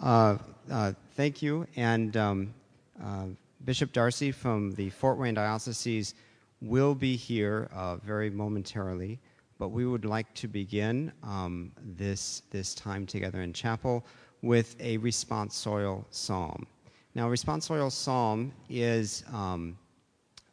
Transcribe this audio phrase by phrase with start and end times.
[0.00, 0.38] Uh,
[0.70, 1.66] uh, thank you.
[1.76, 2.54] And um,
[3.02, 3.26] uh,
[3.64, 6.14] Bishop D'Arcy from the Fort Wayne Diocese
[6.62, 7.68] will be here
[8.04, 9.18] very momentarily,
[9.58, 14.04] but we would like to begin um, this, this time together in chapel
[14.42, 16.66] with a responsorial psalm.
[17.14, 19.76] Now, responsorial psalm is um,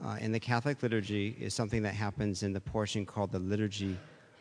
[0.03, 3.97] uh, in the Catholic liturgy is something that happens in the portion called the liturgy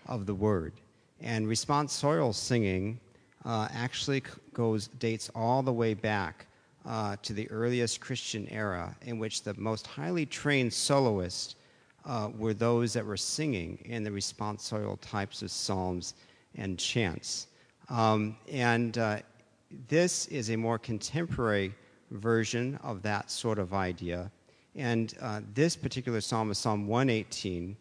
[0.07, 0.73] of the Word,
[1.20, 2.98] and responsorial singing
[3.46, 4.22] uh, actually
[4.52, 6.46] goes dates all the way back
[6.84, 11.54] uh, to the earliest Christian era, in which the most highly trained soloists
[12.04, 16.14] uh, were those that were singing in the responsorial types of psalms
[16.56, 17.46] and chants.
[17.88, 19.18] Um, and uh,
[19.88, 21.73] this is a more contemporary
[22.10, 24.30] version of that sort of idea.
[24.74, 27.76] And uh, this particular psalm is Psalm 118.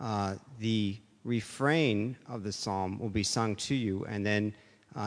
[0.00, 4.54] Uh, the refrain of the psalm will be sung to you, and then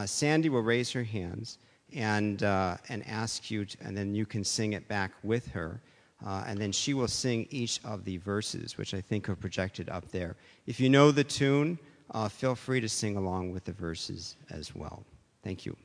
[0.06, 1.58] Sandy will raise her hands
[1.94, 5.80] and, uh, and ask you, to, and then you can sing it back with her.
[6.24, 9.88] Uh, and then she will sing each of the verses, which I think are projected
[9.90, 10.36] up there.
[10.66, 11.78] If you know the tune,
[12.12, 15.04] uh, feel free to sing along with the verses as well.
[15.42, 15.76] Thank you.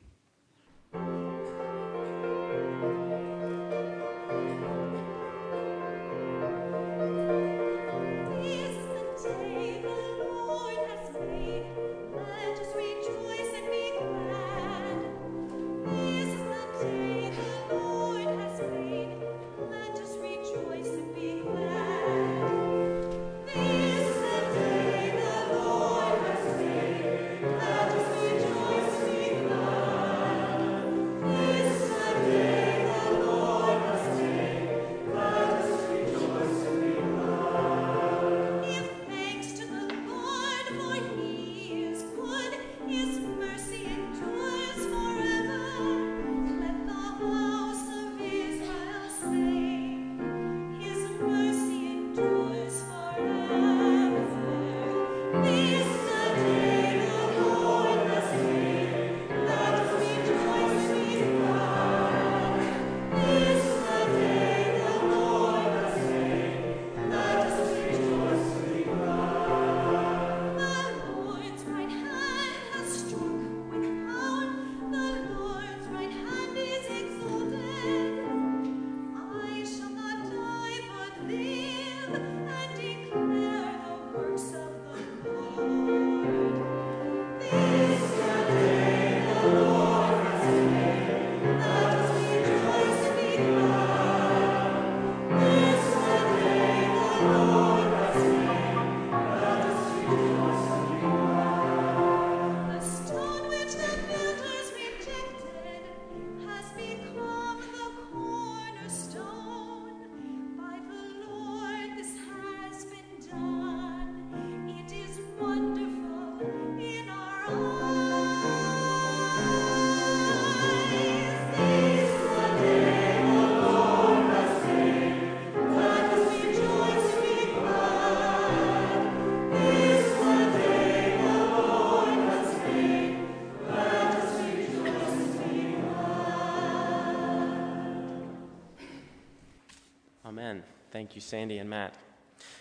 [141.08, 141.94] Thank you, Sandy and Matt.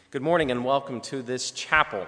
[0.09, 2.07] Good morning and welcome to this chapel,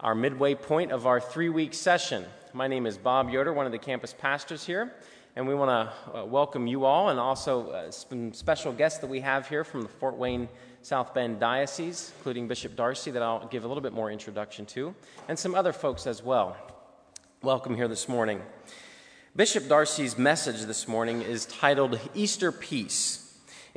[0.00, 2.24] our midway point of our three week session.
[2.54, 4.94] My name is Bob Yoder, one of the campus pastors here,
[5.36, 9.08] and we want to uh, welcome you all and also uh, some special guests that
[9.08, 10.48] we have here from the Fort Wayne
[10.80, 14.94] South Bend Diocese, including Bishop D'Arcy, that I'll give a little bit more introduction to,
[15.28, 16.56] and some other folks as well.
[17.42, 18.40] Welcome here this morning.
[19.36, 23.25] Bishop D'Arcy's message this morning is titled Easter Peace.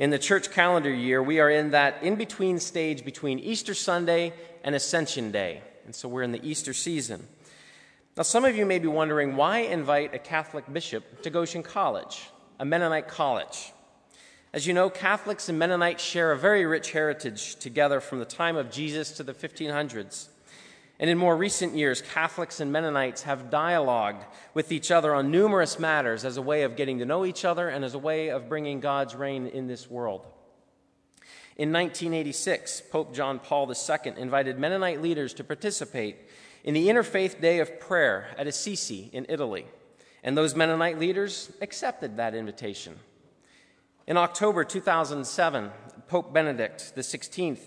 [0.00, 4.32] In the church calendar year, we are in that in between stage between Easter Sunday
[4.64, 5.60] and Ascension Day.
[5.84, 7.28] And so we're in the Easter season.
[8.16, 12.30] Now, some of you may be wondering why invite a Catholic bishop to Goshen College,
[12.58, 13.74] a Mennonite college?
[14.54, 18.56] As you know, Catholics and Mennonites share a very rich heritage together from the time
[18.56, 20.28] of Jesus to the 1500s.
[21.00, 25.78] And in more recent years, Catholics and Mennonites have dialogued with each other on numerous
[25.78, 28.50] matters as a way of getting to know each other and as a way of
[28.50, 30.26] bringing God's reign in this world.
[31.56, 36.16] In 1986, Pope John Paul II invited Mennonite leaders to participate
[36.64, 39.64] in the Interfaith Day of Prayer at Assisi in Italy,
[40.22, 42.98] and those Mennonite leaders accepted that invitation.
[44.06, 45.70] In October 2007,
[46.08, 47.58] Pope Benedict XVI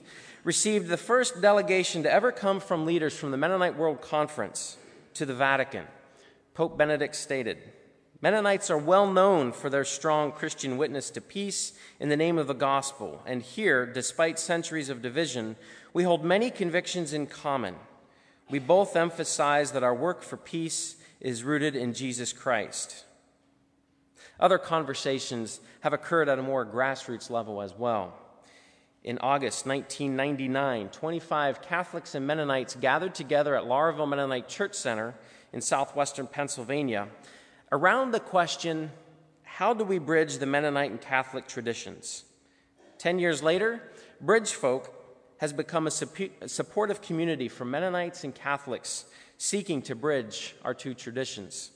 [0.43, 4.77] received the first delegation to ever come from leaders from the Mennonite World Conference
[5.13, 5.85] to the Vatican.
[6.53, 7.57] Pope Benedict stated,
[8.21, 12.47] Mennonites are well known for their strong Christian witness to peace in the name of
[12.47, 15.57] the gospel, and here, despite centuries of division,
[15.93, 17.75] we hold many convictions in common.
[18.49, 23.03] We both emphasize that our work for peace is rooted in Jesus Christ.
[24.39, 28.13] Other conversations have occurred at a more grassroots level as well.
[29.03, 35.13] In August 1999, 25 Catholics and Mennonites gathered together at Laurelville Mennonite Church Center
[35.51, 37.09] in southwestern Pennsylvania
[37.71, 38.91] around the question
[39.43, 42.23] how do we bridge the Mennonite and Catholic traditions?
[42.97, 43.83] Ten years later,
[44.19, 44.91] Bridge Folk
[45.37, 49.05] has become a supportive community for Mennonites and Catholics
[49.37, 51.71] seeking to bridge our two traditions.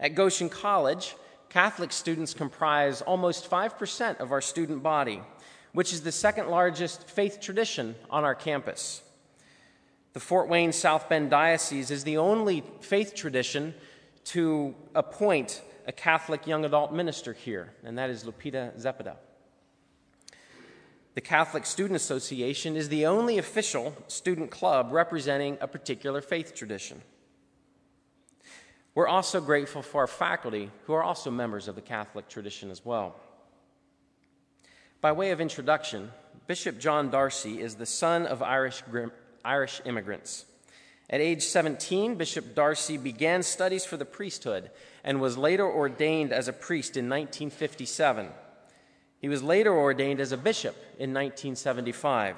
[0.00, 1.14] At Goshen College,
[1.48, 5.22] Catholic students comprise almost 5% of our student body,
[5.76, 9.02] which is the second largest faith tradition on our campus.
[10.14, 13.74] The Fort Wayne South Bend Diocese is the only faith tradition
[14.24, 19.16] to appoint a Catholic young adult minister here, and that is Lupita Zepeda.
[21.14, 27.02] The Catholic Student Association is the only official student club representing a particular faith tradition.
[28.94, 32.82] We're also grateful for our faculty, who are also members of the Catholic tradition as
[32.82, 33.16] well.
[35.00, 36.10] By way of introduction,
[36.46, 38.82] Bishop John D'Arcy is the son of Irish,
[39.44, 40.46] Irish immigrants.
[41.10, 44.70] At age 17, Bishop D'Arcy began studies for the priesthood
[45.04, 48.28] and was later ordained as a priest in 1957.
[49.20, 52.36] He was later ordained as a bishop in 1975.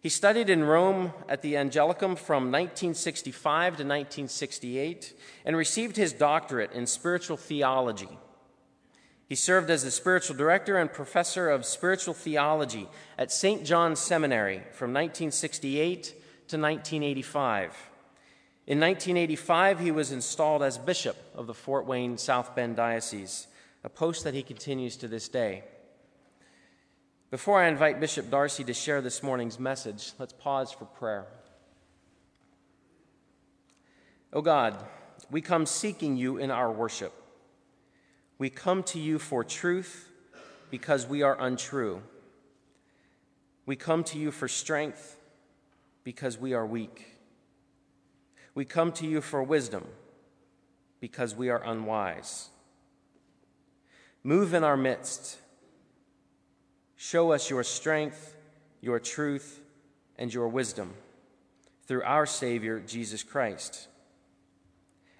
[0.00, 5.14] He studied in Rome at the Angelicum from 1965 to 1968
[5.46, 8.18] and received his doctorate in spiritual theology.
[9.34, 12.86] He served as the spiritual director and professor of spiritual theology
[13.18, 13.64] at St.
[13.64, 17.90] John's Seminary from 1968 to 1985.
[18.68, 23.48] In 1985, he was installed as bishop of the Fort Wayne South Bend Diocese,
[23.82, 25.64] a post that he continues to this day.
[27.32, 31.26] Before I invite Bishop D'Arcy to share this morning's message, let's pause for prayer.
[34.32, 34.76] O oh God,
[35.28, 37.12] we come seeking you in our worship.
[38.38, 40.10] We come to you for truth
[40.70, 42.02] because we are untrue.
[43.66, 45.16] We come to you for strength
[46.02, 47.18] because we are weak.
[48.54, 49.84] We come to you for wisdom
[51.00, 52.50] because we are unwise.
[54.22, 55.38] Move in our midst.
[56.96, 58.36] Show us your strength,
[58.80, 59.60] your truth,
[60.18, 60.94] and your wisdom
[61.86, 63.88] through our Savior, Jesus Christ.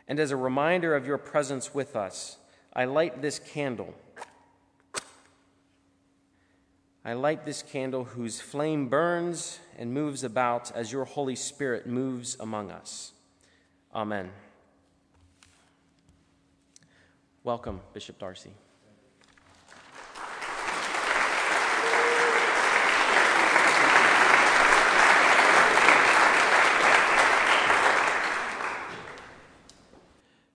[0.08, 2.38] And as a reminder of your presence with us,
[2.74, 3.94] I light this candle
[7.06, 12.34] I light this candle whose flame burns and moves about as your Holy Spirit moves
[12.40, 13.12] among us.
[13.94, 14.30] Amen.
[17.42, 18.52] Welcome, Bishop D'Arcy.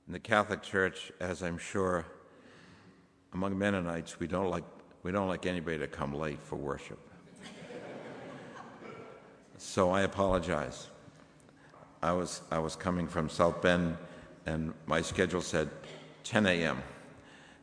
[0.09, 2.03] In the Catholic Church, as I'm sure
[3.31, 4.63] among Mennonites, we don't like
[5.03, 6.97] we don't like anybody to come late for worship.
[9.59, 10.87] so I apologize.
[12.01, 13.97] I was, I was coming from South Bend,
[14.47, 15.69] and my schedule said
[16.23, 16.81] 10 a.m.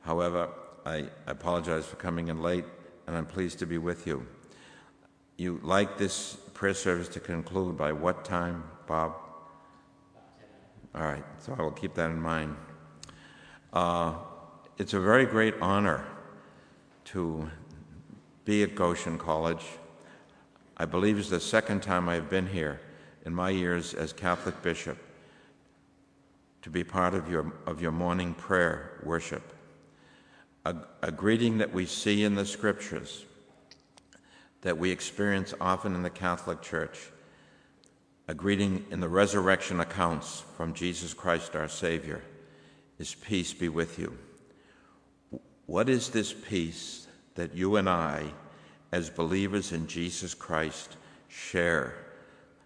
[0.02, 0.48] However,
[0.84, 2.64] I apologize for coming in late,
[3.08, 4.24] and I'm pleased to be with you.
[5.36, 9.25] You like this prayer service to conclude by what time, Bob?
[10.96, 12.56] All right, so I will keep that in mind.
[13.70, 14.14] Uh,
[14.78, 16.06] it's a very great honor
[17.06, 17.50] to
[18.46, 19.62] be at Goshen College.
[20.78, 22.80] I believe it's the second time I've been here
[23.26, 24.96] in my years as Catholic bishop
[26.62, 29.52] to be part of your, of your morning prayer worship.
[30.64, 33.26] A, a greeting that we see in the scriptures,
[34.62, 37.10] that we experience often in the Catholic Church,
[38.28, 42.22] a greeting in the resurrection accounts from Jesus Christ our Savior,
[42.98, 44.16] is peace be with you.
[45.66, 48.24] What is this peace that you and I,
[48.90, 50.96] as believers in Jesus Christ,
[51.28, 51.94] share?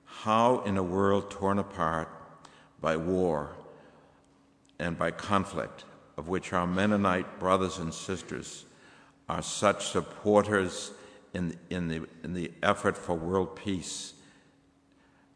[0.04, 2.08] How, in a world torn apart
[2.80, 3.56] by war
[4.78, 5.84] and by conflict,
[6.16, 8.64] of which our Mennonite brothers and sisters
[9.28, 10.92] are such supporters
[11.34, 14.14] in, in, the, in the effort for world peace,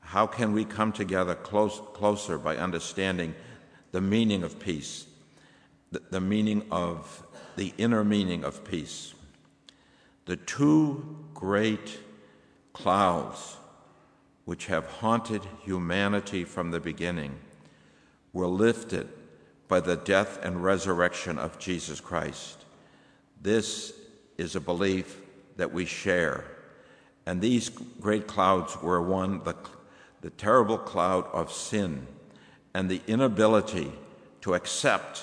[0.04, 3.34] how can we come together close, closer by understanding
[3.90, 5.06] the meaning of peace,
[5.90, 9.14] the, the meaning of the inner meaning of peace.
[10.26, 11.98] The two great
[12.72, 13.56] clouds
[14.44, 17.38] which have haunted humanity from the beginning
[18.32, 19.08] were lifted
[19.68, 22.64] by the death and resurrection of Jesus Christ.
[23.40, 23.92] This
[24.36, 25.20] is a belief
[25.56, 26.44] that we share.
[27.26, 29.54] And these great clouds were one, the,
[30.24, 32.06] the terrible cloud of sin
[32.72, 33.92] and the inability
[34.40, 35.22] to accept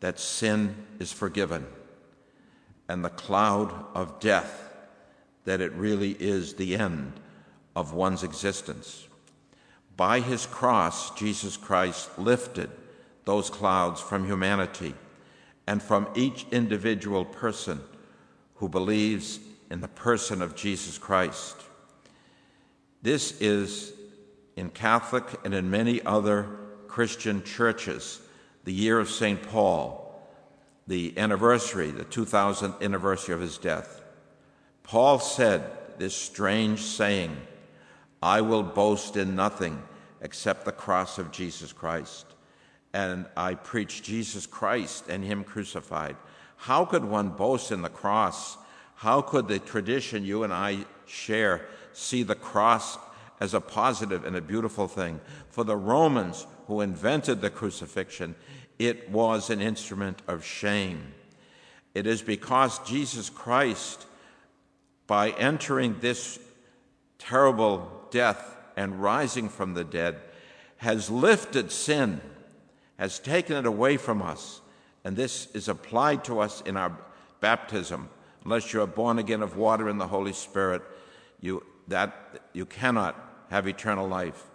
[0.00, 1.66] that sin is forgiven,
[2.88, 4.72] and the cloud of death,
[5.44, 7.12] that it really is the end
[7.76, 9.06] of one's existence.
[9.94, 12.70] By his cross, Jesus Christ lifted
[13.26, 14.94] those clouds from humanity
[15.66, 17.78] and from each individual person
[18.54, 19.38] who believes
[19.70, 21.56] in the person of Jesus Christ.
[23.02, 23.92] This is
[24.56, 26.48] in Catholic and in many other
[26.88, 28.20] Christian churches
[28.64, 29.42] the year of St.
[29.42, 30.22] Paul,
[30.86, 34.00] the anniversary, the 2000th anniversary of his death.
[34.82, 37.36] Paul said this strange saying
[38.22, 39.82] I will boast in nothing
[40.22, 42.26] except the cross of Jesus Christ.
[42.94, 46.16] And I preach Jesus Christ and Him crucified.
[46.56, 48.56] How could one boast in the cross?
[48.94, 52.96] How could the tradition you and I share see the cross
[53.44, 55.20] as a positive and a beautiful thing?
[55.50, 58.34] For the Romans who invented the crucifixion,
[58.78, 61.14] it was an instrument of shame.
[61.94, 64.06] It is because Jesus Christ,
[65.06, 66.40] by entering this
[67.18, 70.16] terrible death and rising from the dead,
[70.78, 72.20] has lifted sin,
[72.98, 74.60] has taken it away from us.
[75.04, 76.98] And this is applied to us in our
[77.40, 78.08] baptism.
[78.44, 80.82] Unless you are born again of water and the Holy Spirit,
[81.40, 83.23] you, that, you cannot
[83.54, 84.50] have eternal life.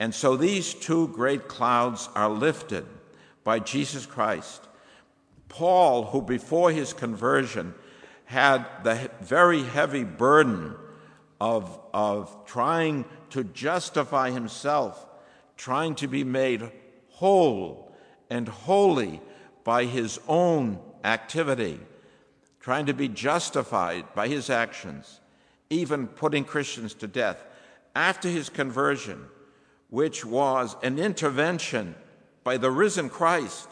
[0.00, 2.84] And so these two great clouds are lifted
[3.44, 4.66] by Jesus Christ.
[5.48, 7.72] Paul, who before his conversion
[8.24, 10.74] had the very heavy burden
[11.40, 15.06] of, of trying to justify himself,
[15.56, 16.68] trying to be made
[17.10, 17.94] whole
[18.28, 19.20] and holy
[19.62, 21.78] by his own activity,
[22.58, 25.20] trying to be justified by his actions,
[25.70, 27.38] even putting Christians to death.
[27.94, 29.26] After his conversion,
[29.92, 31.94] which was an intervention
[32.44, 33.68] by the risen Christ.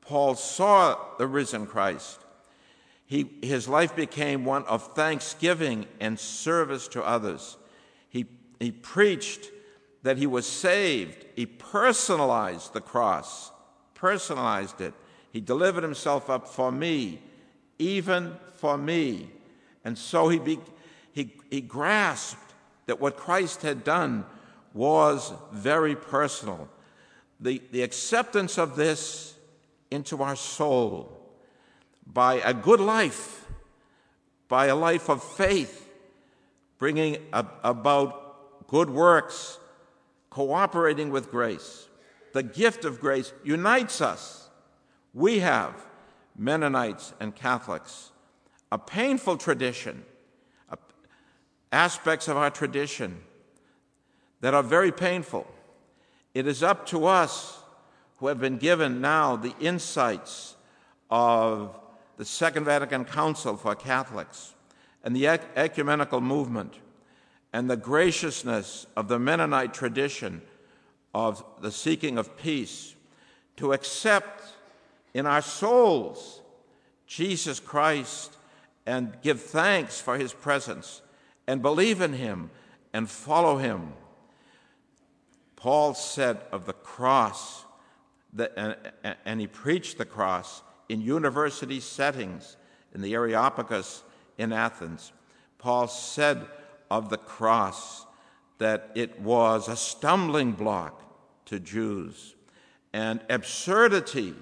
[0.00, 2.20] Paul saw the risen Christ.
[3.06, 7.56] He, his life became one of thanksgiving and service to others.
[8.08, 8.26] He,
[8.60, 9.50] he preached
[10.02, 11.26] that he was saved.
[11.34, 13.50] He personalized the cross,
[13.94, 14.94] personalized it.
[15.32, 17.20] He delivered himself up for me,
[17.78, 19.30] even for me.
[19.84, 20.58] And so he, be,
[21.12, 22.47] he, he grasped
[22.88, 24.26] that what Christ had done
[24.74, 26.68] was very personal
[27.40, 29.34] the, the acceptance of this
[29.90, 31.14] into our soul
[32.06, 33.46] by a good life,
[34.48, 35.88] by a life of faith,
[36.78, 39.58] bringing about good works,
[40.30, 41.88] cooperating with grace.
[42.32, 44.48] The gift of grace unites us.
[45.14, 45.86] We have,
[46.36, 48.10] Mennonites and Catholics,
[48.70, 50.04] a painful tradition,
[51.72, 53.20] aspects of our tradition
[54.40, 55.46] that are very painful.
[56.34, 57.58] It is up to us
[58.18, 60.56] who have been given now the insights
[61.10, 61.78] of
[62.16, 64.54] the Second Vatican Council for Catholics
[65.04, 66.74] and the ecumenical movement
[67.52, 70.42] and the graciousness of the Mennonite tradition
[71.14, 72.94] of the seeking of peace
[73.56, 74.42] to accept
[75.14, 76.42] in our souls
[77.06, 78.36] Jesus Christ
[78.84, 81.00] and give thanks for his presence
[81.48, 82.50] and believe in him
[82.92, 83.94] and follow him.
[85.56, 87.64] Paul said of the cross,
[88.34, 92.58] that, and, he preached the cross in university settings
[92.94, 94.04] in the Areopagus
[94.36, 95.10] in Athens.
[95.56, 96.46] Paul said
[96.90, 98.04] of the cross
[98.58, 101.02] that it was a stumbling block
[101.46, 102.34] to Jews
[102.92, 104.34] and absurdity,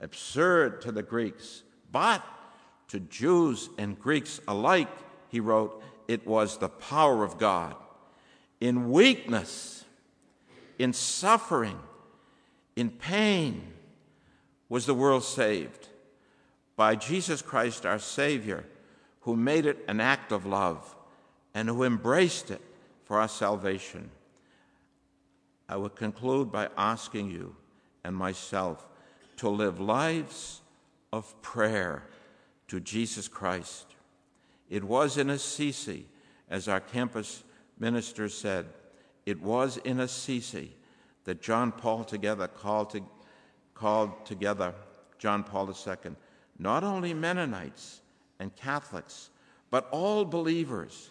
[0.00, 2.22] absurd to the Greeks, but
[2.88, 4.88] to Jews and Greeks alike,
[5.28, 7.76] he wrote, it was the power of God.
[8.60, 9.84] In weakness,
[10.78, 11.78] in suffering,
[12.74, 13.62] in pain,
[14.68, 15.88] was the world saved
[16.76, 18.64] by Jesus Christ, our Savior,
[19.20, 20.96] who made it an act of love
[21.54, 22.60] and who embraced it
[23.04, 24.10] for our salvation.
[25.68, 27.56] I would conclude by asking you
[28.04, 28.86] and myself
[29.36, 30.62] to live lives
[31.12, 32.04] of prayer
[32.68, 33.86] to Jesus Christ.
[34.68, 36.06] It was in Assisi,
[36.48, 37.44] as our campus
[37.78, 38.66] minister said,
[39.26, 40.76] it was in Assisi
[41.24, 43.02] that John Paul together called, to,
[43.74, 44.74] called together
[45.18, 46.12] John Paul II,
[46.58, 48.00] not only Mennonites
[48.38, 49.30] and Catholics,
[49.70, 51.10] but all believers.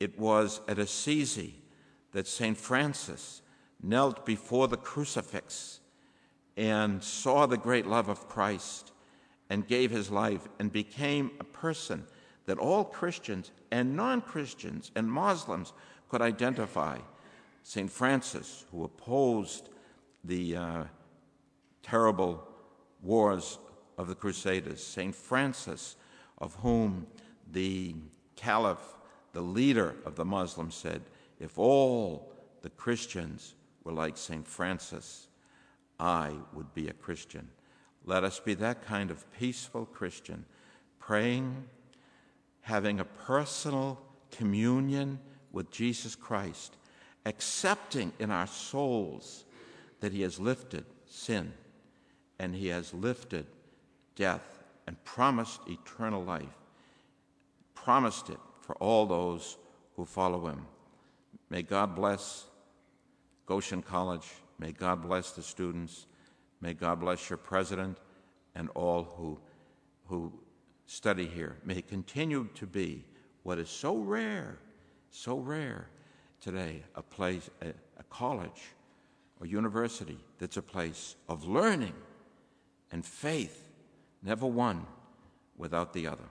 [0.00, 1.54] It was at Assisi
[2.12, 2.56] that St.
[2.56, 3.42] Francis
[3.82, 5.80] knelt before the crucifix
[6.56, 8.92] and saw the great love of Christ
[9.48, 12.04] and gave his life and became a person
[12.46, 15.72] that all Christians and non Christians and Muslims
[16.08, 16.98] could identify.
[17.62, 17.90] St.
[17.90, 19.68] Francis, who opposed
[20.24, 20.84] the uh,
[21.82, 22.46] terrible
[23.02, 23.58] wars
[23.96, 25.14] of the Crusaders, St.
[25.14, 25.96] Francis,
[26.38, 27.06] of whom
[27.50, 27.94] the
[28.36, 28.96] Caliph,
[29.32, 31.02] the leader of the Muslims, said,
[31.38, 32.32] If all
[32.62, 34.46] the Christians were like St.
[34.46, 35.28] Francis,
[35.98, 37.48] I would be a Christian.
[38.04, 40.44] Let us be that kind of peaceful Christian,
[40.98, 41.64] praying,
[42.62, 44.00] having a personal
[44.30, 45.18] communion
[45.52, 46.76] with Jesus Christ,
[47.26, 49.44] accepting in our souls
[50.00, 51.52] that He has lifted sin
[52.38, 53.46] and He has lifted
[54.16, 56.58] death and promised eternal life,
[57.74, 59.56] promised it for all those
[59.96, 60.66] who follow Him.
[61.50, 62.46] May God bless
[63.46, 64.26] Goshen College.
[64.58, 66.06] May God bless the students.
[66.60, 67.98] May God bless your president
[68.54, 69.38] and all who,
[70.06, 70.32] who
[70.92, 71.56] study here.
[71.64, 73.04] May continue to be
[73.44, 74.58] what is so rare,
[75.10, 75.88] so rare
[76.40, 77.68] today a place, a,
[77.98, 78.62] a college
[79.40, 81.94] or university that's a place of learning
[82.92, 83.68] and faith,
[84.22, 84.86] never one
[85.56, 86.28] without the other.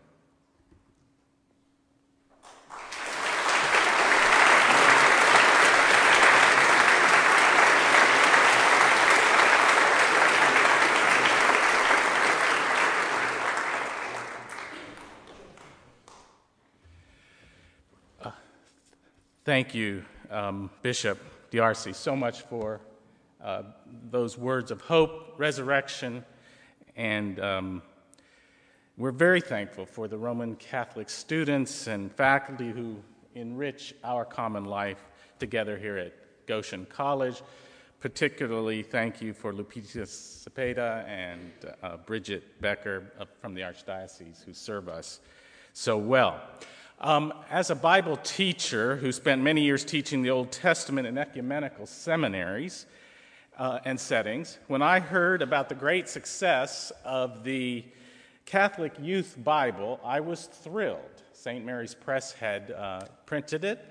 [19.52, 21.20] Thank you, um, Bishop
[21.52, 22.80] D'Arcy, so much for
[23.44, 23.64] uh,
[24.10, 26.24] those words of hope, resurrection,
[26.96, 27.82] and um,
[28.96, 32.96] we're very thankful for the Roman Catholic students and faculty who
[33.36, 35.04] enrich our common life
[35.38, 36.14] together here at
[36.46, 37.42] Goshen College.
[38.00, 41.52] Particularly, thank you for Lupita Cepeda and
[41.84, 45.20] uh, Bridget Becker from the Archdiocese who serve us
[45.74, 46.40] so well.
[47.04, 51.88] Um, as a Bible teacher who spent many years teaching the Old Testament in ecumenical
[51.88, 52.86] seminaries
[53.58, 57.84] uh, and settings, when I heard about the great success of the
[58.46, 61.24] Catholic Youth Bible, I was thrilled.
[61.34, 61.66] St.
[61.66, 63.84] Mary's Press had uh, printed it.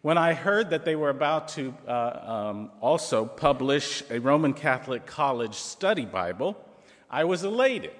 [0.00, 5.04] When I heard that they were about to uh, um, also publish a Roman Catholic
[5.04, 6.56] College study Bible,
[7.10, 7.90] I was elated.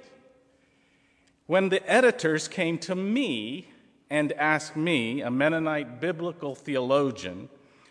[1.44, 3.68] When the editors came to me
[4.10, 7.48] and asked me, a Mennonite biblical theologian,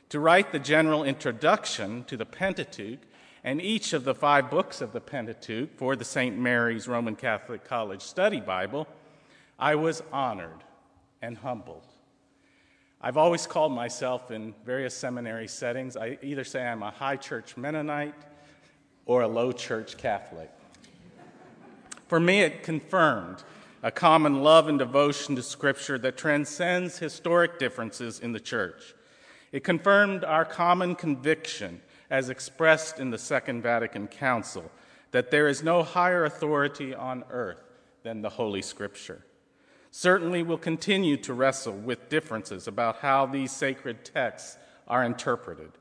[0.10, 3.00] to write the general introduction to the Pentateuch
[3.44, 6.38] and each of the five books of the Pentateuch for the St.
[6.38, 8.88] Mary's Roman Catholic College Study Bible,
[9.60, 10.64] I was honored
[11.22, 11.86] and humbled.
[13.00, 17.56] I've always called myself in various seminary settings, I either say I'm a high church
[17.56, 18.16] Mennonite
[19.06, 20.50] or a low church Catholic.
[22.08, 23.44] For me, it confirmed
[23.84, 28.96] a common love and devotion to Scripture that transcends historic differences in the church.
[29.52, 34.72] It confirmed our common conviction, as expressed in the Second Vatican Council,
[35.12, 37.64] that there is no higher authority on earth
[38.04, 39.24] than the Holy Scripture.
[39.92, 45.72] Certainly, we'll continue to wrestle with differences about how these sacred texts are interpreted.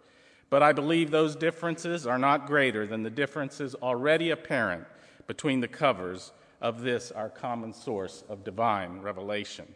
[0.48, 4.84] But I believe those differences are not greater than the differences already apparent
[5.26, 6.32] between the covers
[6.66, 9.72] of this, our common source of divine revelation.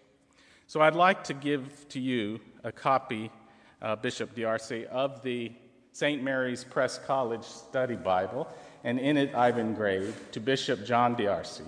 [0.67, 3.31] So I'd like to give to you a copy,
[3.81, 5.53] uh, Bishop D'Arcy, of the
[5.93, 6.21] St.
[6.21, 8.49] Mary's Press College Study Bible,
[8.83, 11.63] and in it I've engraved to Bishop John D'Arcy,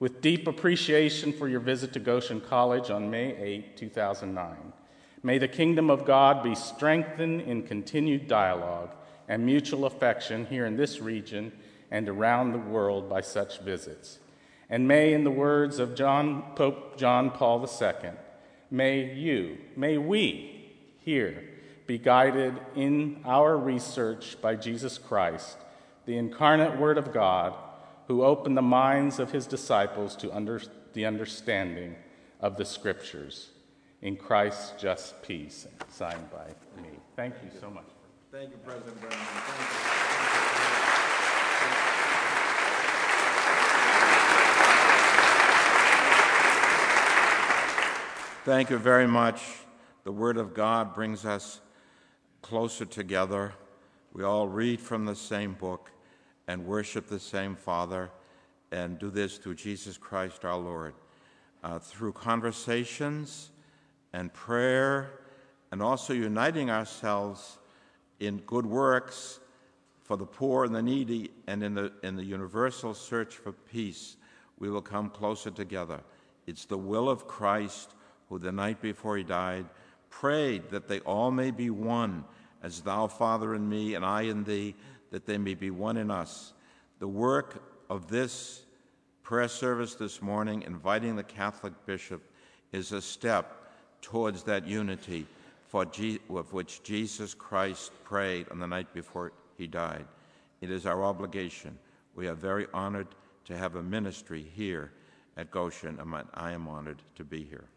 [0.00, 4.72] with deep appreciation for your visit to Goshen College on May 8, 2009.
[5.22, 8.94] May the kingdom of God be strengthened in continued dialogue
[9.28, 11.52] and mutual affection here in this region
[11.90, 14.20] and around the world by such visits.
[14.70, 18.10] And may, in the words of John, Pope John Paul II,
[18.70, 21.44] may you, may we here
[21.86, 25.58] be guided in our research by Jesus Christ,
[26.06, 27.54] the incarnate Word of God,
[28.08, 30.60] who opened the minds of his disciples to under,
[30.92, 31.96] the understanding
[32.40, 33.50] of the Scriptures.
[34.02, 36.46] In Christ's just peace, signed by
[36.82, 36.90] me.
[37.16, 37.84] Thank you so much.
[38.30, 40.13] Thank you, President Brown.
[48.44, 49.40] Thank you very much.
[50.04, 51.62] The Word of God brings us
[52.42, 53.54] closer together.
[54.12, 55.90] We all read from the same book
[56.46, 58.10] and worship the same Father
[58.70, 60.92] and do this through Jesus Christ our Lord.
[61.62, 63.50] Uh, through conversations
[64.12, 65.20] and prayer,
[65.72, 67.56] and also uniting ourselves
[68.20, 69.40] in good works
[70.02, 74.16] For the poor and the needy, and in the, in the universal search for peace,
[74.58, 76.00] we will come closer together.
[76.46, 77.94] It's the will of Christ,
[78.34, 79.64] who the night before he died
[80.10, 82.24] prayed that they all may be one,
[82.64, 84.74] as thou, Father, in me, and I in thee,
[85.12, 86.52] that they may be one in us.
[86.98, 88.64] The work of this
[89.22, 92.22] prayer service this morning, inviting the Catholic bishop,
[92.72, 93.70] is a step
[94.00, 95.26] towards that unity
[95.68, 100.06] for G- of which Jesus Christ prayed on the night before he died.
[100.60, 101.78] It is our obligation.
[102.16, 103.08] We are very honored
[103.44, 104.90] to have a ministry here
[105.36, 107.68] at Goshen, and I am honored to be here.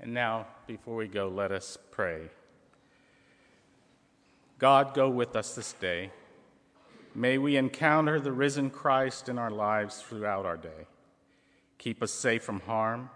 [0.00, 2.28] And now, before we go, let us pray.
[4.58, 6.10] God, go with us this day.
[7.14, 10.86] May we encounter the risen Christ in our lives throughout our day.
[11.78, 13.10] Keep us safe from harm,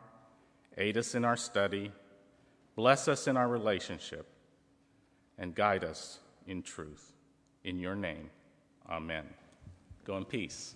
[0.76, 1.90] aid us in our study,
[2.76, 4.26] bless us in our relationship,
[5.36, 7.12] and guide us in truth.
[7.64, 8.30] In your name,
[8.88, 9.24] amen.
[10.04, 10.74] Go in peace.